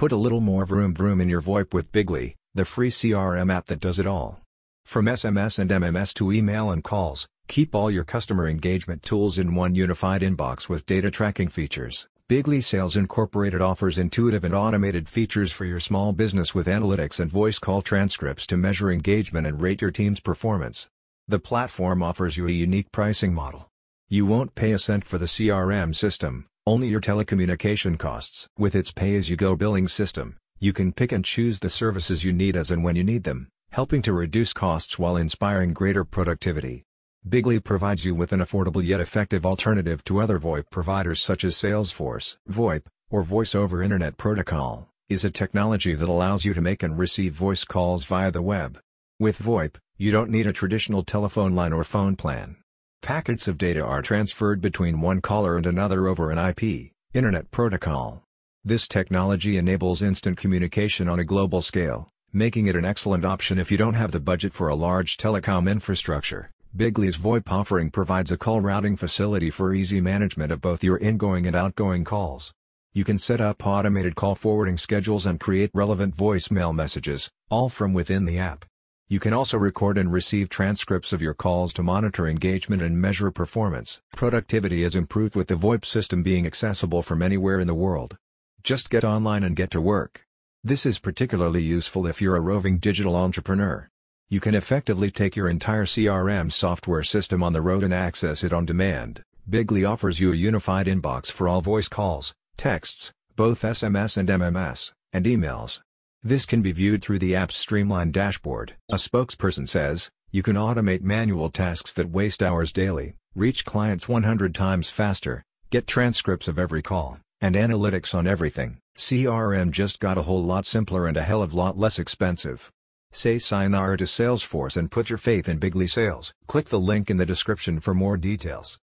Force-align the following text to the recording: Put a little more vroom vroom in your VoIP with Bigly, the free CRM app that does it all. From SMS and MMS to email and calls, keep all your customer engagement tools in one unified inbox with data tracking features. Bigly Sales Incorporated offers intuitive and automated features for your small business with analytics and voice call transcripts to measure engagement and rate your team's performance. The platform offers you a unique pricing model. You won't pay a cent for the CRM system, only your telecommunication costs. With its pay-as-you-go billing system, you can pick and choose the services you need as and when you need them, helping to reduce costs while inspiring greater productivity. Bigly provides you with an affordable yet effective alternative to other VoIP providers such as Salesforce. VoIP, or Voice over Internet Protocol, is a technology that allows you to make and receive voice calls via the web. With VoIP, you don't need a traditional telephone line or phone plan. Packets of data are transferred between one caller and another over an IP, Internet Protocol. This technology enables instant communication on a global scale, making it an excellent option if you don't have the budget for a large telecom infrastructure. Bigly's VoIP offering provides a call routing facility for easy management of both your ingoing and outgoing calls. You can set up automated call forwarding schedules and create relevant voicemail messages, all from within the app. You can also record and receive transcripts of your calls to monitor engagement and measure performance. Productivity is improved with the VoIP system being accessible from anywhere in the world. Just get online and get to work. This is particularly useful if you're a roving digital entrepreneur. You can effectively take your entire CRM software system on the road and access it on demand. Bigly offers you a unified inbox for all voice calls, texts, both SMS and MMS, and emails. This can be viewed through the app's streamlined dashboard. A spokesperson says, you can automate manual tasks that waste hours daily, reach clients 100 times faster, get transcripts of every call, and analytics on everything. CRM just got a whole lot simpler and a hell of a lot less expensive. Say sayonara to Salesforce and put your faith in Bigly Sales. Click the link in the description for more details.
Put 0.00 0.12
a 0.12 0.16
little 0.16 0.40
more 0.40 0.64
vroom 0.64 0.94
vroom 0.94 1.20
in 1.20 1.28
your 1.28 1.42
VoIP 1.42 1.74
with 1.74 1.92
Bigly, 1.92 2.34
the 2.54 2.64
free 2.64 2.88
CRM 2.88 3.52
app 3.52 3.66
that 3.66 3.80
does 3.80 3.98
it 3.98 4.06
all. 4.06 4.40
From 4.86 5.04
SMS 5.04 5.58
and 5.58 5.70
MMS 5.70 6.14
to 6.14 6.32
email 6.32 6.70
and 6.70 6.82
calls, 6.82 7.28
keep 7.48 7.74
all 7.74 7.90
your 7.90 8.04
customer 8.04 8.48
engagement 8.48 9.02
tools 9.02 9.38
in 9.38 9.54
one 9.54 9.74
unified 9.74 10.22
inbox 10.22 10.70
with 10.70 10.86
data 10.86 11.10
tracking 11.10 11.48
features. 11.48 12.08
Bigly 12.30 12.62
Sales 12.62 12.96
Incorporated 12.96 13.60
offers 13.60 13.98
intuitive 13.98 14.42
and 14.42 14.54
automated 14.54 15.06
features 15.06 15.52
for 15.52 15.66
your 15.66 15.80
small 15.80 16.14
business 16.14 16.54
with 16.54 16.66
analytics 16.66 17.20
and 17.20 17.30
voice 17.30 17.58
call 17.58 17.82
transcripts 17.82 18.46
to 18.46 18.56
measure 18.56 18.90
engagement 18.90 19.46
and 19.46 19.60
rate 19.60 19.82
your 19.82 19.90
team's 19.90 20.20
performance. 20.20 20.88
The 21.28 21.38
platform 21.38 22.02
offers 22.02 22.38
you 22.38 22.48
a 22.48 22.50
unique 22.50 22.90
pricing 22.90 23.34
model. 23.34 23.68
You 24.08 24.24
won't 24.24 24.54
pay 24.54 24.72
a 24.72 24.78
cent 24.78 25.04
for 25.04 25.18
the 25.18 25.26
CRM 25.26 25.94
system, 25.94 26.46
only 26.70 26.86
your 26.86 27.00
telecommunication 27.00 27.98
costs. 27.98 28.46
With 28.56 28.76
its 28.76 28.92
pay-as-you-go 28.92 29.56
billing 29.56 29.88
system, 29.88 30.36
you 30.60 30.72
can 30.72 30.92
pick 30.92 31.10
and 31.10 31.24
choose 31.24 31.58
the 31.58 31.68
services 31.68 32.22
you 32.22 32.32
need 32.32 32.54
as 32.54 32.70
and 32.70 32.84
when 32.84 32.94
you 32.94 33.02
need 33.02 33.24
them, 33.24 33.48
helping 33.72 34.02
to 34.02 34.12
reduce 34.12 34.52
costs 34.52 34.96
while 34.96 35.16
inspiring 35.16 35.72
greater 35.72 36.04
productivity. 36.04 36.84
Bigly 37.28 37.58
provides 37.58 38.04
you 38.04 38.14
with 38.14 38.32
an 38.32 38.38
affordable 38.38 38.86
yet 38.86 39.00
effective 39.00 39.44
alternative 39.44 40.04
to 40.04 40.20
other 40.20 40.38
VoIP 40.38 40.70
providers 40.70 41.20
such 41.20 41.42
as 41.42 41.56
Salesforce. 41.56 42.36
VoIP, 42.48 42.82
or 43.10 43.24
Voice 43.24 43.56
over 43.56 43.82
Internet 43.82 44.16
Protocol, 44.16 44.88
is 45.08 45.24
a 45.24 45.30
technology 45.32 45.94
that 45.94 46.08
allows 46.08 46.44
you 46.44 46.54
to 46.54 46.60
make 46.60 46.84
and 46.84 46.96
receive 46.96 47.32
voice 47.32 47.64
calls 47.64 48.04
via 48.04 48.30
the 48.30 48.42
web. 48.42 48.78
With 49.18 49.42
VoIP, 49.42 49.74
you 49.98 50.12
don't 50.12 50.30
need 50.30 50.46
a 50.46 50.52
traditional 50.52 51.02
telephone 51.02 51.56
line 51.56 51.72
or 51.72 51.82
phone 51.82 52.14
plan. 52.14 52.58
Packets 53.02 53.48
of 53.48 53.56
data 53.56 53.82
are 53.82 54.02
transferred 54.02 54.60
between 54.60 55.00
one 55.00 55.22
caller 55.22 55.56
and 55.56 55.66
another 55.66 56.06
over 56.06 56.30
an 56.30 56.38
IP, 56.38 56.92
Internet 57.14 57.50
Protocol. 57.50 58.22
This 58.62 58.86
technology 58.86 59.56
enables 59.56 60.02
instant 60.02 60.36
communication 60.36 61.08
on 61.08 61.18
a 61.18 61.24
global 61.24 61.62
scale, 61.62 62.10
making 62.30 62.66
it 62.66 62.76
an 62.76 62.84
excellent 62.84 63.24
option 63.24 63.58
if 63.58 63.72
you 63.72 63.78
don't 63.78 63.94
have 63.94 64.12
the 64.12 64.20
budget 64.20 64.52
for 64.52 64.68
a 64.68 64.74
large 64.74 65.16
telecom 65.16 65.68
infrastructure. 65.68 66.50
Bigly's 66.76 67.16
VoIP 67.16 67.50
offering 67.50 67.90
provides 67.90 68.30
a 68.30 68.36
call 68.36 68.60
routing 68.60 68.96
facility 68.96 69.48
for 69.48 69.74
easy 69.74 70.02
management 70.02 70.52
of 70.52 70.60
both 70.60 70.84
your 70.84 70.98
ingoing 70.98 71.46
and 71.46 71.56
outgoing 71.56 72.04
calls. 72.04 72.52
You 72.92 73.04
can 73.04 73.18
set 73.18 73.40
up 73.40 73.66
automated 73.66 74.14
call 74.14 74.34
forwarding 74.34 74.76
schedules 74.76 75.24
and 75.24 75.40
create 75.40 75.70
relevant 75.72 76.16
voicemail 76.16 76.74
messages, 76.74 77.30
all 77.48 77.70
from 77.70 77.94
within 77.94 78.26
the 78.26 78.38
app. 78.38 78.66
You 79.10 79.18
can 79.18 79.32
also 79.32 79.58
record 79.58 79.98
and 79.98 80.12
receive 80.12 80.48
transcripts 80.48 81.12
of 81.12 81.20
your 81.20 81.34
calls 81.34 81.72
to 81.72 81.82
monitor 81.82 82.28
engagement 82.28 82.80
and 82.80 83.00
measure 83.00 83.32
performance. 83.32 84.00
Productivity 84.14 84.84
is 84.84 84.94
improved 84.94 85.34
with 85.34 85.48
the 85.48 85.56
VoIP 85.56 85.84
system 85.84 86.22
being 86.22 86.46
accessible 86.46 87.02
from 87.02 87.20
anywhere 87.20 87.58
in 87.58 87.66
the 87.66 87.74
world. 87.74 88.18
Just 88.62 88.88
get 88.88 89.02
online 89.02 89.42
and 89.42 89.56
get 89.56 89.72
to 89.72 89.80
work. 89.80 90.28
This 90.62 90.86
is 90.86 91.00
particularly 91.00 91.60
useful 91.60 92.06
if 92.06 92.22
you're 92.22 92.36
a 92.36 92.40
roving 92.40 92.78
digital 92.78 93.16
entrepreneur. 93.16 93.88
You 94.28 94.38
can 94.38 94.54
effectively 94.54 95.10
take 95.10 95.34
your 95.34 95.48
entire 95.48 95.86
CRM 95.86 96.52
software 96.52 97.02
system 97.02 97.42
on 97.42 97.52
the 97.52 97.62
road 97.62 97.82
and 97.82 97.92
access 97.92 98.44
it 98.44 98.52
on 98.52 98.64
demand. 98.64 99.24
Bigly 99.48 99.84
offers 99.84 100.20
you 100.20 100.32
a 100.32 100.36
unified 100.36 100.86
inbox 100.86 101.32
for 101.32 101.48
all 101.48 101.62
voice 101.62 101.88
calls, 101.88 102.32
texts, 102.56 103.12
both 103.34 103.62
SMS 103.62 104.16
and 104.16 104.28
MMS, 104.28 104.92
and 105.12 105.24
emails. 105.24 105.80
This 106.22 106.44
can 106.44 106.60
be 106.60 106.72
viewed 106.72 107.02
through 107.02 107.20
the 107.20 107.34
app's 107.34 107.56
streamlined 107.56 108.12
dashboard. 108.12 108.74
A 108.90 108.96
spokesperson 108.96 109.66
says, 109.66 110.10
you 110.30 110.42
can 110.42 110.54
automate 110.54 111.00
manual 111.00 111.48
tasks 111.48 111.94
that 111.94 112.10
waste 112.10 112.42
hours 112.42 112.74
daily, 112.74 113.14
reach 113.34 113.64
clients 113.64 114.06
100 114.06 114.54
times 114.54 114.90
faster, 114.90 115.42
get 115.70 115.86
transcripts 115.86 116.46
of 116.46 116.58
every 116.58 116.82
call, 116.82 117.18
and 117.40 117.54
analytics 117.54 118.14
on 118.14 118.26
everything. 118.26 118.76
CRM 118.98 119.70
just 119.70 119.98
got 119.98 120.18
a 120.18 120.22
whole 120.22 120.42
lot 120.42 120.66
simpler 120.66 121.06
and 121.06 121.16
a 121.16 121.22
hell 121.22 121.42
of 121.42 121.54
a 121.54 121.56
lot 121.56 121.78
less 121.78 121.98
expensive. 121.98 122.70
Say 123.12 123.38
sayonara 123.38 123.96
to 123.96 124.04
Salesforce 124.04 124.76
and 124.76 124.90
put 124.90 125.08
your 125.08 125.18
faith 125.18 125.48
in 125.48 125.58
Bigly 125.58 125.88
Sales. 125.88 126.34
Click 126.46 126.68
the 126.68 126.78
link 126.78 127.08
in 127.10 127.16
the 127.16 127.24
description 127.24 127.80
for 127.80 127.94
more 127.94 128.18
details. 128.18 128.78